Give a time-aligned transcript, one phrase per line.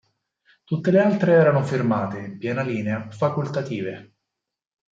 [0.63, 4.15] Tutte le altre erano fermate, in piena linea, facoltative.